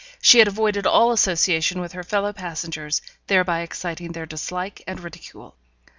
she 0.19 0.39
had 0.39 0.47
avoided 0.47 0.87
all 0.87 1.11
association 1.11 1.79
with 1.79 1.91
her 1.91 2.03
fellow 2.03 2.33
passengers, 2.33 3.03
thereby 3.27 3.59
exciting 3.61 4.13
their 4.13 4.25
dislike 4.25 4.81
and 4.87 4.99
ridicule. 4.99 5.55